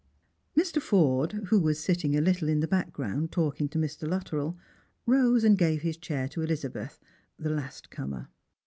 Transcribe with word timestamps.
Mr. 0.57 0.81
Forde, 0.81 1.43
who 1.49 1.59
was 1.59 1.77
sitting 1.77 2.15
a 2.17 2.21
little 2.21 2.49
in 2.49 2.59
the 2.59 2.67
background, 2.67 3.31
talking 3.31 3.69
to 3.69 3.77
Mr. 3.77 4.07
Luttrell, 4.09 4.57
rose 5.05 5.43
and 5.43 5.55
gave 5.59 5.83
his 5.83 5.95
chair 5.95 6.27
to 6.29 6.41
Elizabeth— 6.41 6.99
the 7.37 7.51
last 7.51 7.91
comer. 7.91 8.27